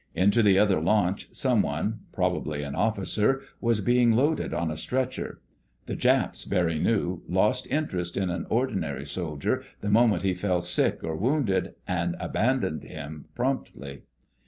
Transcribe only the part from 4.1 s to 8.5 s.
loaded on a stretcher. The Japs, Barry knew, lost interest in an